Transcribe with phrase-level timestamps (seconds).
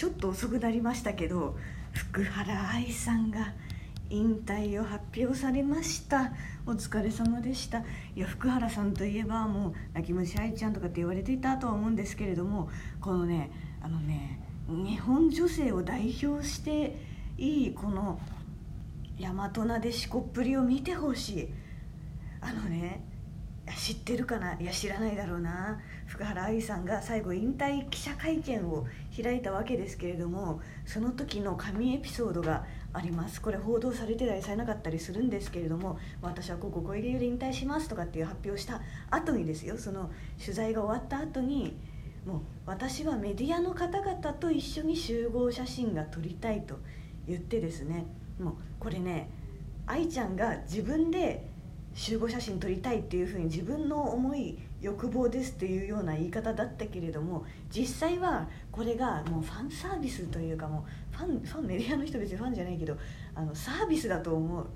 [0.00, 1.58] ちょっと遅くなりましたけど
[1.92, 3.52] 福原愛さんが
[4.08, 6.32] 引退を発表されました。
[6.64, 7.80] お疲れ様でした。
[8.16, 13.50] いや福原さんといえばもう泣き虫愛ちゃんとかって言われていたとは思うんですけれどもこのね
[13.82, 16.96] あのね日本女性を代表して
[17.36, 18.18] いいこの
[19.20, 21.48] 大和なでしこっぷりを見てほしい。
[22.40, 23.04] あのね
[23.76, 24.54] 知ってるかな？
[24.60, 25.80] いや知らないだろうな。
[26.06, 28.86] 福原愛さんが最後引退記者会見を
[29.22, 33.40] 開いたわけですけれどもその時の神エピソードがあります。
[33.40, 39.78] これ報道されてたりされなかったりするんですけれども私はこここういう理由で引退しますとかっていう発表した後にですよ。
[39.78, 41.76] その取材が終わった後に
[42.26, 46.78] もう私はメディアの方々と一緒に集合写真が撮りたいと
[47.26, 48.06] 言ってですね
[48.40, 49.30] もうこれね
[49.86, 51.48] 愛ちゃんが自分で
[51.94, 62.96] 集合写真撮りたいっていうふうに自分の思い欲望ですっていうような言い方だったけれども実際はこれがもうファンサービスというかもうファンファンメディアの人別にファンじゃないけど
[63.34, 64.66] あのサービスだと思う。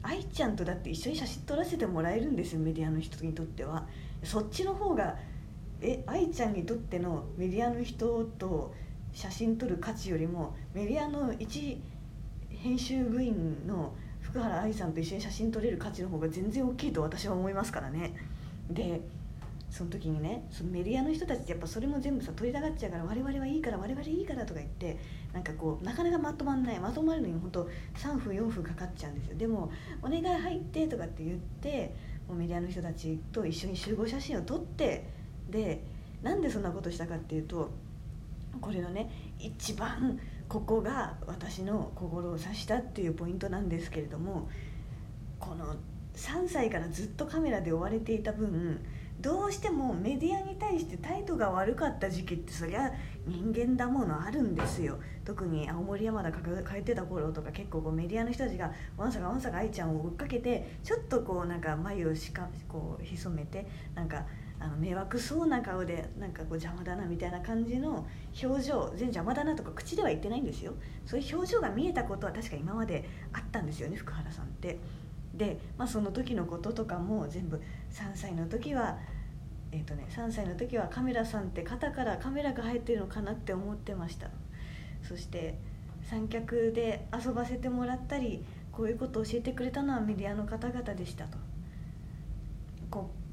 [0.00, 3.86] 愛ちゃんとだって一緒に写真撮らせてもらえるんですよメディアの人にとっては。
[4.22, 5.16] そっちの方が
[5.80, 8.74] え愛ちゃんにとってのメディアの人と
[9.12, 11.80] 写真撮る価値よりもメディアの一
[12.50, 13.92] 編集部員の
[14.30, 18.14] 福原愛さんと一緒に写真撮れる価値の方が全然大きいと私は思いますからね。
[18.70, 19.00] で
[19.70, 24.98] その時にねそのメディアの人たちってやっぱそれも全部さ撮りたがっちゃうから我々はいいから我々いいからとか言って
[25.32, 29.36] なんかこうなかなかまとまんないまとまるのに本当3分4分かかっちゃうんですよ。
[29.36, 29.70] でも
[30.02, 31.94] 「お願い入って」とかって言って
[32.26, 35.04] もうメディアの人たちと一緒に集合写真を撮って
[35.50, 35.82] で
[36.22, 37.70] なんでそんなことしたかっていうと
[38.60, 40.18] これのね一番
[40.48, 44.48] ここが私の心を刺したっていうポイントなんですけれども
[45.38, 45.76] この
[46.14, 48.80] 3歳からずっとカメラで追われていた分
[49.20, 52.92] どうしてもメディアに対して態度が悪かった時期ってそりゃ
[53.26, 54.98] 人間だものあるんですよ。
[55.24, 64.24] 特に青森山田帰ってた頃とか結構こうメディアの人たちがわんさかわんさか愛ちゃんを追っかけてちょっとこうなんか眉をしかこう潜めてなんか
[64.60, 68.06] あの迷惑そうな顔でなんかこう邪魔だなみたいな感じの
[68.42, 70.74] 表情全然邪魔だなとか口では言ってないんですよ。
[71.04, 74.78] そういう表情が見えたことは確か今まであったんですよね福原さんって。
[75.38, 77.56] で、まあ、その時のこととかも全部
[77.90, 78.98] 3歳の時は
[79.70, 84.30] えーとね、3歳の時はカメラさんって肩からカメラが入ってるのかなって思ってました。
[85.02, 85.58] そして
[86.02, 91.36] 三脚で遊ばせてもらったりこういうことを教えてくれたのはメディアの方々でしたと。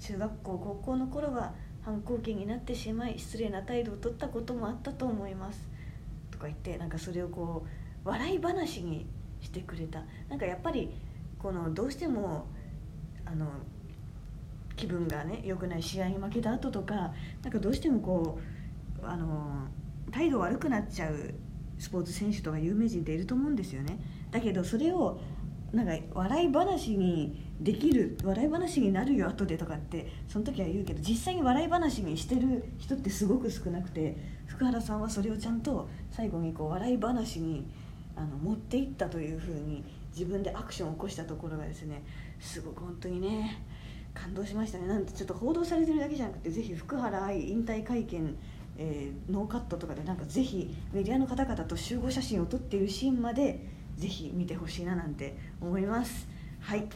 [0.00, 5.66] 中学校高校の頃は反抗期になってしまい失礼な態度を取ったこともあったと思います。
[6.30, 7.64] とか言ってなんかそれをこ
[8.04, 9.06] う笑い話に
[9.40, 10.02] してくれた。
[10.28, 10.90] なんかやっぱり
[11.44, 12.46] このどうしても
[13.26, 13.46] あの
[14.76, 17.12] 気分がね良くない試合に負けた後とか
[17.42, 18.38] なんかどうしてもこ
[19.02, 19.68] うあの
[20.10, 21.34] 態度悪くなっちゃう
[21.78, 23.98] スポーツ選手とか有名人っていると思うんですよね。
[24.30, 25.20] だけどそれを
[25.74, 34.16] なんか笑い話にできる笑い話になるよ後でとかってその時は言うけど実際に笑い話にしてる人ってすごく少なくて
[34.46, 37.66] 福原さんはそれをちゃんと最後にこう笑い話に
[38.16, 39.84] あの持っていったというふうに
[40.16, 42.02] 自分でアクションを起こしたところがですね
[42.40, 43.62] すごく本当にね
[44.14, 48.36] 感動しましたねなんてちょっと報道されてるだけじゃなくてぜひ福原愛引退会見
[48.76, 53.60] えー、ノーカットとかでなんかぜひメディアの方々と集合写真を撮っているシーンまで
[53.96, 56.26] ぜひ見てほしいななんて思います。
[56.60, 56.88] はい